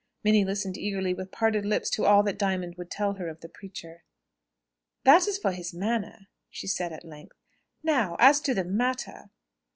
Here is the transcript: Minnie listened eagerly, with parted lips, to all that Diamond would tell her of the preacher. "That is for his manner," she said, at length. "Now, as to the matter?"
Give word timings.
Minnie 0.23 0.43
listened 0.43 0.79
eagerly, 0.79 1.13
with 1.13 1.29
parted 1.31 1.63
lips, 1.63 1.87
to 1.91 2.05
all 2.07 2.23
that 2.23 2.39
Diamond 2.39 2.73
would 2.73 2.89
tell 2.89 3.13
her 3.17 3.27
of 3.27 3.41
the 3.41 3.47
preacher. 3.47 4.03
"That 5.03 5.27
is 5.27 5.37
for 5.37 5.51
his 5.51 5.75
manner," 5.75 6.27
she 6.49 6.65
said, 6.65 6.91
at 6.91 7.05
length. 7.05 7.37
"Now, 7.83 8.15
as 8.19 8.41
to 8.41 8.55
the 8.55 8.63
matter?" 8.63 9.29